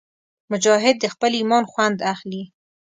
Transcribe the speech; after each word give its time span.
مجاهد 0.51 0.95
د 0.99 1.05
خپل 1.13 1.31
ایمان 1.39 1.63
خوند 1.71 1.97
اخلي. 2.13 2.43